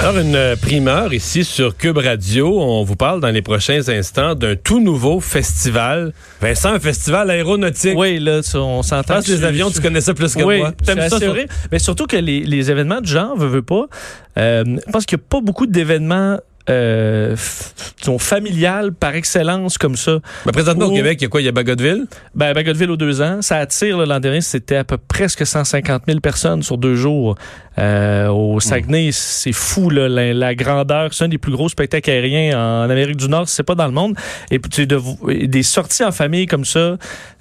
[0.00, 2.60] Alors, une primeur ici sur Cube Radio.
[2.60, 6.12] On vous parle dans les prochains instants d'un tout nouveau festival.
[6.40, 7.96] Vincent, un festival aéronautique.
[7.96, 9.20] Oui, là, on s'entend.
[9.20, 10.72] Je les avions, tu connais ça plus que oui, moi.
[10.72, 11.36] T'aimes ça, sur...
[11.70, 13.86] Mais surtout que les, les, événements de genre, veut, veut pas,
[14.38, 16.38] euh, je pense qu'il n'y a pas beaucoup d'événements
[16.70, 17.36] euh,
[18.02, 20.18] sont familiales par excellence comme ça.
[20.44, 21.40] Ben, présentement au Québec, il y a quoi?
[21.40, 22.06] Il y a Bagotville?
[22.34, 23.42] Ben, Bagotville aux deux ans.
[23.42, 27.36] Ça attire l'an dernier, c'était à peu presque 150 000 personnes sur deux jours.
[27.78, 29.12] Euh, au Saguenay, mmh.
[29.12, 31.12] c'est fou là, la, la grandeur.
[31.14, 33.92] C'est un des plus gros spectacles aériens en Amérique du Nord, c'est pas dans le
[33.92, 34.14] monde.
[34.50, 35.00] Et puis de,
[35.46, 36.96] des sorties en famille comme ça,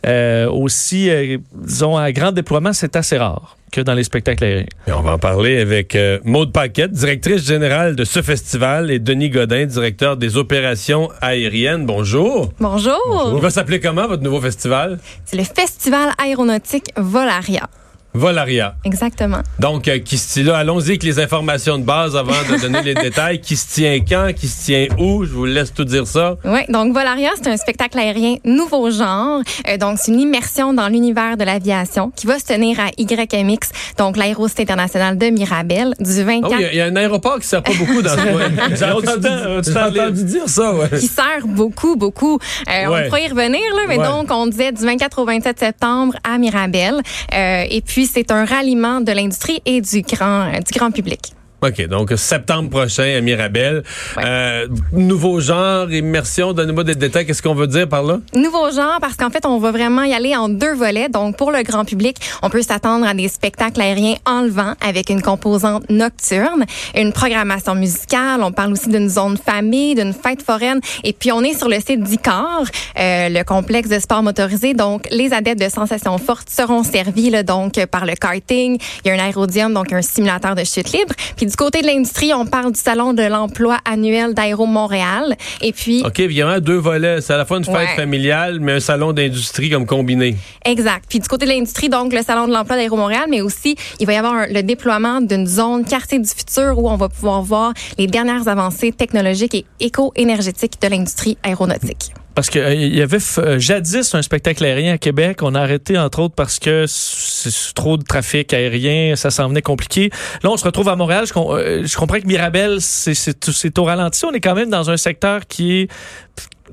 [0.05, 4.65] euh, aussi, euh, disons, à grand déploiement, c'est assez rare que dans les spectacles aériens.
[4.87, 8.99] Et on va en parler avec euh, Maude Paquette, directrice générale de ce festival, et
[8.99, 11.85] Denis Godin, directeur des opérations aériennes.
[11.85, 12.51] Bonjour.
[12.59, 12.99] Bonjour.
[13.07, 13.37] Bonjour.
[13.37, 14.99] Il va s'appeler comment votre nouveau festival?
[15.25, 17.69] C'est le Festival aéronautique Volaria.
[18.13, 18.75] Volaria.
[18.83, 19.41] Exactement.
[19.59, 22.93] Donc, euh, qui se là, allons-y avec les informations de base avant de donner les
[23.01, 23.39] détails.
[23.39, 25.25] Qui se tient quand, qui se tient où?
[25.25, 26.37] Je vous laisse tout dire ça.
[26.43, 29.41] Oui, donc Volaria, c'est un spectacle aérien nouveau genre.
[29.67, 33.69] Euh, donc, c'est une immersion dans l'univers de l'aviation qui va se tenir à YMX,
[33.97, 36.51] donc l'aérocité internationale de Mirabel, du 24...
[36.51, 38.75] Oh, il y, a un aéroport qui sert pas beaucoup dans ce coin.
[38.75, 40.89] J'ai entendu, entendu, dire ça, ouais.
[40.99, 42.39] Qui sert beaucoup, beaucoup.
[42.69, 43.03] Euh, ouais.
[43.05, 44.05] On pourrait y revenir, là, mais ouais.
[44.05, 47.01] donc, on disait du 24 au 27 septembre à Mirabel.
[47.33, 51.33] Euh, et puis, c'est un ralliement de l'industrie et du grand, du grand public.
[51.63, 53.83] OK, donc septembre prochain à Mirabel.
[54.17, 54.23] Ouais.
[54.25, 57.27] Euh, nouveau genre, immersion, donnez-moi des détails.
[57.27, 58.19] Qu'est-ce qu'on veut dire par là?
[58.33, 61.07] Nouveau genre, parce qu'en fait, on va vraiment y aller en deux volets.
[61.07, 65.21] Donc, pour le grand public, on peut s'attendre à des spectacles aériens enlevants avec une
[65.21, 68.41] composante nocturne, une programmation musicale.
[68.41, 70.79] On parle aussi d'une zone famille, d'une fête foraine.
[71.03, 72.63] Et puis, on est sur le site d'ICAR,
[72.97, 74.73] euh, le complexe de sport motorisé.
[74.73, 78.79] Donc, les adeptes de sensations fortes seront servis là, donc par le karting.
[79.05, 81.13] Il y a un aérodium, donc un simulateur de chute libre.
[81.37, 85.35] Puis, du côté de l'industrie, on parle du salon de l'emploi annuel d'Aéro Montréal.
[85.61, 86.01] Et puis.
[86.05, 87.19] OK, évidemment, deux volets.
[87.19, 87.95] C'est à la fois une fête ouais.
[87.95, 90.37] familiale, mais un salon d'industrie comme combiné.
[90.63, 91.03] Exact.
[91.09, 94.07] Puis du côté de l'industrie, donc le salon de l'emploi d'Aéro Montréal, mais aussi, il
[94.07, 97.41] va y avoir un, le déploiement d'une zone quartier du futur où on va pouvoir
[97.41, 102.13] voir les dernières avancées technologiques et éco-énergétiques de l'industrie aéronautique.
[102.35, 105.39] Parce qu'il euh, y avait euh, jadis un spectacle aérien à Québec.
[105.41, 109.61] On a arrêté, entre autres, parce que c'est trop de trafic aérien, ça s'en venait
[109.61, 110.09] compliqué.
[110.43, 111.25] Là, on se retrouve à Montréal.
[111.27, 114.25] Je, euh, je comprends que Mirabel, c'est au ralenti.
[114.25, 115.87] On est quand même dans un secteur qui est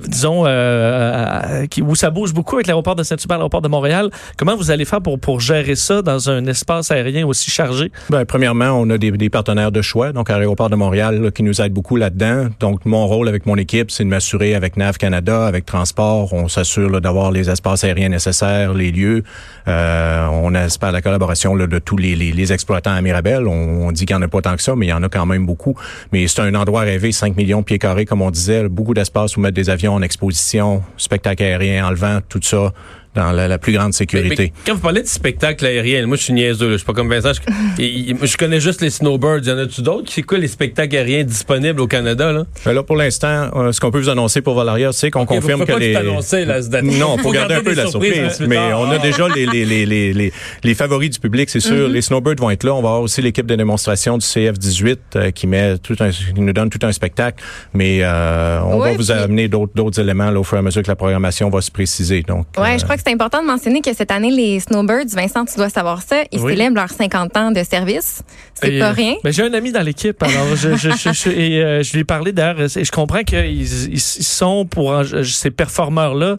[0.07, 4.11] disons, euh, qui, où ça bouge beaucoup avec l'aéroport de Saint-Hubert, l'aéroport de Montréal.
[4.37, 7.91] Comment vous allez faire pour, pour gérer ça dans un espace aérien aussi chargé?
[8.11, 11.61] Ben, premièrement, on a des, partenaires de choix, donc à l'aéroport de Montréal, qui nous
[11.61, 12.49] aident beaucoup là-dedans.
[12.61, 16.49] Donc, mon rôle avec mon équipe, c'est de m'assurer avec NAV Canada, avec Transport, on
[16.49, 19.23] s'assure d'avoir les espaces aériens nécessaires, les lieux.
[19.67, 23.47] Euh, on espère la collaboration de tous les, les, exploitants à Mirabel.
[23.47, 25.03] On, on dit qu'il n'y en a pas tant que ça, mais il y en
[25.03, 25.75] a quand même beaucoup.
[26.13, 29.37] Mais c'est un endroit rêvé, 5 millions de pieds carrés, comme on disait, beaucoup d'espace
[29.37, 32.73] où mettre des avions en exposition, spectacle aérien, enlevant, tout ça
[33.19, 34.29] dans la, la, plus grande sécurité.
[34.39, 36.87] Mais, mais quand vous parlez de spectacle aérien, moi je suis niaiseux, là, je suis
[36.87, 39.45] pas comme Vincent, je, je connais juste les snowbirds.
[39.45, 40.11] Y en a-tu d'autres?
[40.13, 42.33] C'est quoi les spectacles aériens disponibles au Canada?
[42.33, 45.23] Là, ben là pour l'instant, euh, ce qu'on peut vous annoncer pour Valeria, c'est qu'on
[45.23, 45.97] okay, confirme que pas les.
[45.97, 48.41] Annoncer, là, non, faut garder un peu la surprise.
[48.47, 51.75] Mais on a déjà les, les, les, les, les, les favoris du public, c'est sûr.
[51.75, 51.93] Mm -hmm.
[51.93, 52.73] Les snowbirds vont être là.
[52.75, 56.41] On va avoir aussi l'équipe de démonstration du CF18 euh, qui met tout un, qui
[56.41, 57.43] nous donne tout un spectacle.
[57.75, 60.83] Mais euh, on ouais, va vous amener d'autres éléments là, au fur et à mesure
[60.83, 62.23] que la programmation va se préciser.
[62.23, 62.47] Donc.
[62.57, 65.57] Ouais, je crois que c'est important de mentionner que cette année, les Snowbirds, Vincent, tu
[65.57, 66.53] dois savoir ça, ils oui.
[66.53, 68.23] célèbrent leurs 50 ans de service.
[68.53, 69.15] C'est pas rien.
[69.25, 72.01] Ben, j'ai un ami dans l'équipe, alors je, je, je, je, et, euh, je lui
[72.01, 74.95] ai parlé d'ailleurs, et je comprends qu'ils ils sont pour
[75.25, 76.37] ces performeurs-là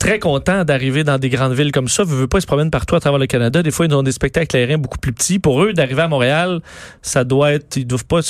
[0.00, 2.02] très contents d'arriver dans des grandes villes comme ça.
[2.02, 3.62] Vous veux pas, ils se promènent partout à travers le Canada.
[3.62, 5.38] Des fois, ils ont des spectacles aériens beaucoup plus petits.
[5.38, 6.60] Pour eux, d'arriver à Montréal,
[7.02, 8.20] ça doit être, ils doivent pas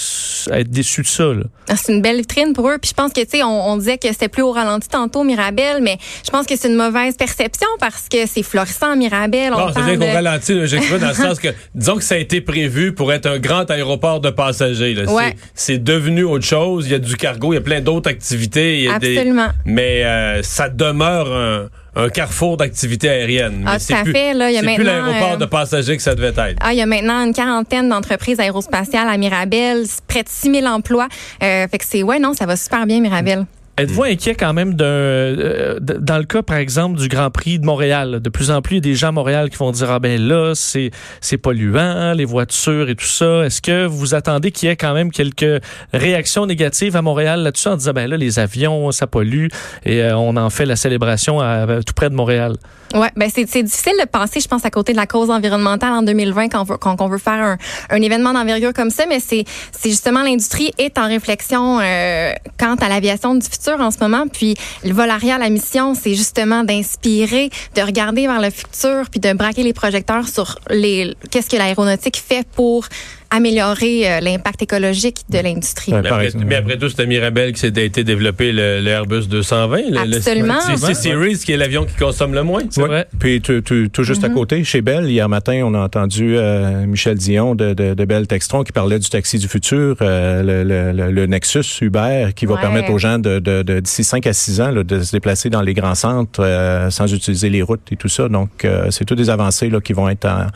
[0.52, 1.30] être déçus de ça.
[1.68, 2.76] Ah, c'est une belle vitrine pour eux.
[2.82, 5.22] Puis je pense que, tu sais, on, on, disait que c'était plus au ralenti tantôt,
[5.22, 9.52] Mirabel, mais je pense que c'est une mauvaise perception parce que c'est florissant, Mirabel.
[9.52, 12.92] Non, c'est-à-dire qu'on ralentit, j'ai dans le sens que, disons que ça a été prévu
[12.94, 15.04] pour être un grand aéroport de passagers.
[15.06, 15.36] Ouais.
[15.54, 16.86] C'est devenu autre chose.
[16.86, 18.78] Il y a du cargo, il y a plein d'autres activités.
[18.78, 19.48] Il y a Absolument.
[19.64, 21.59] Des, mais euh, ça demeure un
[21.96, 23.64] un carrefour d'activités aériennes.
[23.66, 24.34] Ah, tout à fait.
[24.34, 26.58] Là, il y a maintenant, plus l'aéroport de passagers que ça devait être.
[26.60, 30.66] Ah, il y a maintenant une quarantaine d'entreprises aérospatiales à Mirabel, près de 6 000
[30.66, 31.08] emplois.
[31.42, 33.46] Euh, fait que c'est, ouais, non, ça va super bien, Mirabel.
[33.80, 37.64] Êtes-vous inquiet quand même d'un, euh, dans le cas, par exemple, du Grand Prix de
[37.64, 38.20] Montréal?
[38.20, 39.98] De plus en plus, il y a des gens à Montréal qui vont dire, ah
[39.98, 40.90] ben là, c'est,
[41.20, 43.46] c'est polluant, les voitures et tout ça.
[43.46, 45.62] Est-ce que vous attendez qu'il y ait quand même quelques
[45.94, 49.48] réactions négatives à Montréal là-dessus en disant, ben là, les avions, ça pollue
[49.84, 52.56] et euh, on en fait la célébration à, tout près de Montréal?
[52.92, 55.92] Ouais, ben c'est, c'est difficile de penser, je pense, à côté de la cause environnementale
[55.92, 57.56] en 2020 quand on veut, quand on veut faire un,
[57.88, 62.74] un événement d'envergure comme ça, mais c'est, c'est justement l'industrie est en réflexion euh, quant
[62.74, 64.26] à l'aviation du futur en ce moment.
[64.26, 69.32] Puis le Volaria, la mission, c'est justement d'inspirer, de regarder vers le futur, puis de
[69.32, 72.86] braquer les projecteurs sur les qu'est-ce que l'aéronautique fait pour
[73.30, 75.92] améliorer euh, l'impact écologique de l'industrie.
[75.92, 79.96] mais, après, tout, c'est à Mirabel qui s'est été développé le, Airbus 220.
[79.96, 80.54] Absolument.
[80.76, 82.62] C'est Series qui est l'avion qui consomme le moins.
[82.70, 83.06] C'est vrai.
[83.18, 83.62] Puis tout,
[84.02, 84.34] juste à mm-hmm.
[84.34, 88.26] côté, chez Bell, hier matin, on a entendu euh, Michel Dion de, de, de, Bell
[88.26, 92.98] Textron qui parlait du taxi du futur, euh, le, Nexus Uber, qui va permettre aux
[92.98, 97.12] gens de, d'ici 5 à 6 ans de se déplacer dans les grands centres sans
[97.12, 98.28] utiliser les routes et tout ça.
[98.28, 100.46] Donc, c'est toutes des avancées là, qui vont être en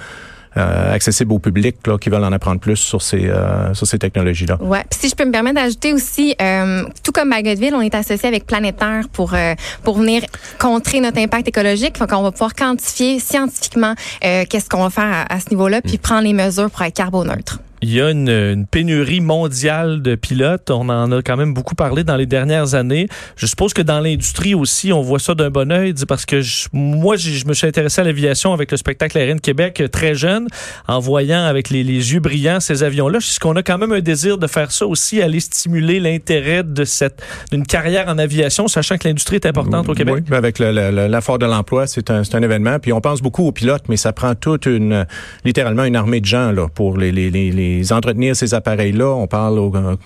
[0.56, 3.99] euh, accessible au public là, qui veulent en apprendre plus sur ces, euh, sur ces
[3.99, 4.59] technologies-là.
[4.61, 4.85] Ouais.
[4.89, 8.29] Puis si je peux me permettre d'ajouter aussi, euh, tout comme Bagotville, on est associé
[8.29, 9.35] avec Planétaire pour
[9.83, 10.23] pour venir
[10.59, 11.99] contrer notre impact écologique.
[11.99, 15.95] Donc on va pouvoir quantifier scientifiquement qu'est-ce qu'on va faire à, à ce niveau-là, puis
[15.95, 15.99] mm.
[15.99, 20.71] prendre les mesures pour être carboneutre il y a une, pénurie mondiale de pilotes.
[20.71, 23.09] On en a quand même beaucoup parlé dans les dernières années.
[23.37, 26.41] Je suppose que dans l'industrie aussi, on voit ça d'un bon oeil, parce que
[26.73, 30.15] moi, je me suis intéressé à l'aviation avec le spectacle aérien de Québec euh, très
[30.15, 30.49] jeune,
[30.89, 33.19] en voyant avec les, yeux brillants ces avions-là.
[33.19, 36.85] Je qu'on a quand même un désir de faire ça aussi, aller stimuler l'intérêt de
[36.85, 37.23] cette
[37.53, 40.25] d'une carrière en aviation, sachant que l'industrie est importante au Québec.
[40.31, 42.79] Oui, avec l'affort de l'emploi, c'est un, un, événement.
[42.79, 45.05] Puis on pense beaucoup aux pilotes, mais ça prend toute une,
[45.45, 49.06] littéralement une armée de gens là pour les, les, les entretenir ces appareils-là.
[49.06, 49.59] On parle,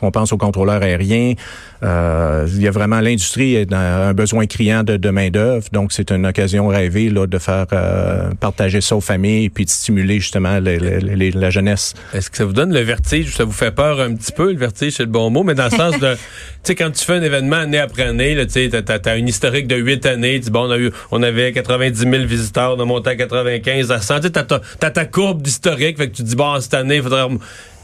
[0.03, 1.35] on pense aux contrôleurs aériens.
[1.83, 5.93] Euh, il y a vraiment l'industrie a un besoin criant de, de main d'œuvre, donc
[5.93, 10.19] c'est une occasion rêvée là de faire euh, partager ça aux familles puis de stimuler
[10.19, 11.95] justement la jeunesse.
[12.13, 14.59] Est-ce que ça vous donne le vertige Ça vous fait peur un petit peu le
[14.59, 16.19] vertige, c'est le bon mot, mais dans le sens de, tu
[16.65, 19.69] sais, quand tu fais un événement année après année, tu sais, t'as, as une historique
[19.69, 22.85] de huit années, tu bon, on a eu, on avait 90 000 visiteurs, on a
[22.85, 26.37] monté à 95, à 100, tu t'as, ta, ta courbe d'historique, fait que tu dis
[26.37, 27.27] bon cette année, il faudrait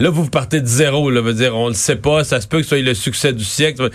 [0.00, 1.08] Là, vous, partez de zéro.
[1.08, 2.24] Là, veut dire, on le sait pas.
[2.24, 3.90] Ça se peut que ce soit le succès du siècle.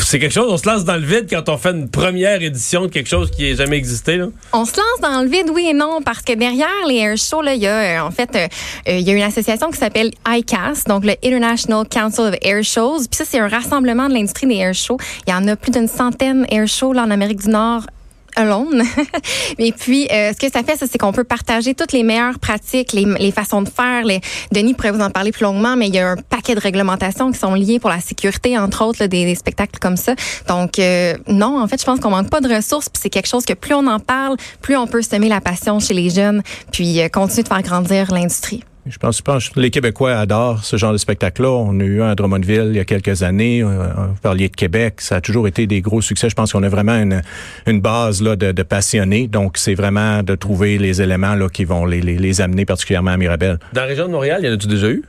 [0.00, 0.46] C'est quelque chose.
[0.48, 3.30] On se lance dans le vide quand on fait une première édition de quelque chose
[3.32, 4.18] qui n'a jamais existé.
[4.18, 4.28] Là?
[4.52, 7.42] On se lance dans le vide, oui et non, parce que derrière les air shows,
[7.42, 8.46] là, il y a euh, en fait, euh,
[8.88, 12.62] euh, il y a une association qui s'appelle ICAS, donc le International Council of Air
[12.62, 12.98] Shows.
[13.10, 14.98] Puis ça, c'est un rassemblement de l'industrie des air shows.
[15.26, 17.82] Il y en a plus d'une centaine air shows là en Amérique du Nord,
[18.36, 18.82] alone.
[19.58, 22.92] Et puis, euh, ce que ça fait, c'est qu'on peut partager toutes les meilleures pratiques,
[22.92, 24.04] les, les, façons de faire.
[24.04, 24.20] Les,
[24.52, 27.32] Denis pourrait vous en parler plus longuement, mais il y a un paquet de réglementations
[27.32, 30.14] qui sont liées pour la sécurité, entre autres, des, des, spectacles comme ça.
[30.48, 32.88] Donc, euh, non, en fait, je pense qu'on manque pas de ressources.
[32.88, 35.80] Puis c'est quelque chose que plus on en parle, plus on peut semer la passion
[35.80, 36.42] chez les jeunes,
[36.72, 38.62] puis euh, continuer de faire grandir l'industrie.
[38.88, 41.48] Je pense, que les Québécois adorent ce genre de spectacle-là.
[41.48, 43.62] On a eu un à Drummondville il y a quelques années.
[43.62, 45.00] Euh, vous parliez de Québec.
[45.00, 46.28] Ça a toujours été des gros succès.
[46.28, 49.26] Je pense qu'on a vraiment une, base là, de, passionnés.
[49.26, 53.16] Donc, c'est vraiment de trouver les éléments là, qui vont les, les, amener particulièrement à
[53.16, 53.58] Mirabel.
[53.72, 55.02] Dans la région de Montréal, y en a-tu déjà eu?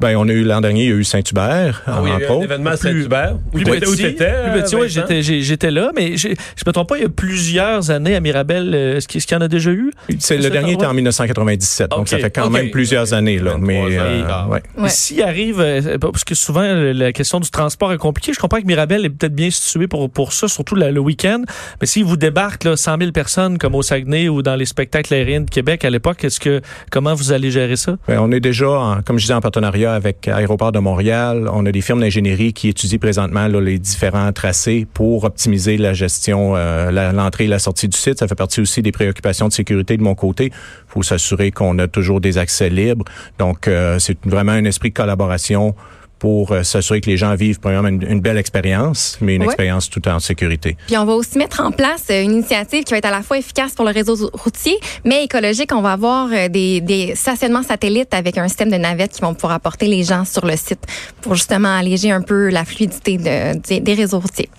[0.00, 1.82] Ben, on a eu l'an dernier, il y a eu Saint-Hubert.
[1.86, 3.36] Ah oui, il y a eu un événement à Saint-Hubert.
[3.52, 6.28] Plus, plus, petit, plus petit, oui, j'étais, j'étais là, mais je
[6.66, 9.42] me trompe pas, il y a plusieurs années à Mirabel, euh, est-ce qu'il y en
[9.42, 9.90] a déjà eu?
[10.18, 13.38] C'est, le dernier était en 1997, donc ça fait quand même plusieurs années.
[13.38, 14.62] Là, mais euh, ouais.
[14.78, 14.88] ouais.
[14.88, 18.66] S'il arrive, euh, parce que souvent la question du transport est compliquée, je comprends que
[18.66, 21.42] Mirabel est peut-être bien situé pour, pour ça, surtout le, week-end,
[21.80, 25.12] mais s'il vous débarque là, 100 000 personnes comme au Saguenay ou dans les spectacles
[25.12, 27.96] aériens de Québec à l'époque, est-ce que comment vous allez gérer ça?
[28.08, 31.48] Ben, on est déjà, en, comme je disais, en partenariat avec Aéroport de Montréal.
[31.52, 36.54] On a des firmes d'ingénierie qui étudient présentement les différents tracés pour optimiser la gestion,
[36.56, 38.18] euh, l'entrée et la sortie du site.
[38.18, 40.46] Ça fait partie aussi des préoccupations de sécurité de mon côté.
[40.46, 43.04] Il faut s'assurer qu'on a toujours des accès libres.
[43.38, 45.74] Donc, euh, c'est vraiment un esprit de collaboration
[46.20, 49.90] pour euh, s'assurer que les gens vivent premièrement une, une belle expérience, mais une expérience
[49.90, 50.76] tout en sécurité.
[50.86, 53.22] Puis on va aussi mettre en place euh, une initiative qui va être à la
[53.22, 55.72] fois efficace pour le réseau routier, mais écologique.
[55.74, 59.34] On va avoir euh, des, des stationnements satellites avec un système de navettes qui vont
[59.34, 60.80] pouvoir apporter les gens sur le site
[61.22, 64.50] pour justement alléger un peu la fluidité de- des- des réseaux routiers.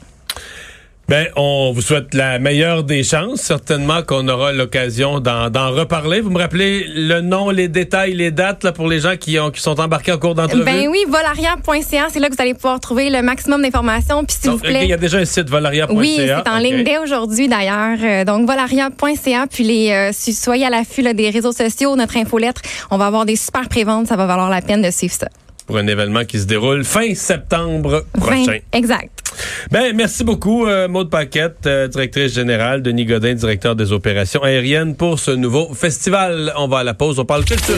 [1.11, 3.41] Ben, on vous souhaite la meilleure des chances.
[3.41, 6.21] Certainement qu'on aura l'occasion d'en reparler.
[6.21, 9.51] Vous me rappelez le nom, les détails, les dates là, pour les gens qui, ont,
[9.51, 10.63] qui sont embarqués en cours d'entrevue?
[10.63, 14.23] Ben oui, volaria.ca, c'est là que vous allez pouvoir trouver le maximum d'informations.
[14.23, 15.93] Puis s'il vous plaît, Il y a déjà un site volaria.ca.
[15.93, 16.63] Oui, c'est en OK.
[16.63, 17.97] ligne dès aujourd'hui d'ailleurs.
[18.01, 22.97] Euh, donc volaria.ca puis les euh, soyez à l'affût des réseaux sociaux, notre infolettre, on
[22.97, 25.27] va avoir des super préventes, ça va valoir la peine de suivre ça.
[25.65, 28.45] Pour un événement qui se déroule fin septembre prochain.
[28.45, 29.21] 20, exact.
[29.71, 34.95] Ben, merci beaucoup, euh, Maude Paquette, euh, directrice générale, Denis Godin, directeur des opérations aériennes
[34.95, 36.53] pour ce nouveau festival.
[36.57, 37.67] On va à la pause, on parle culture.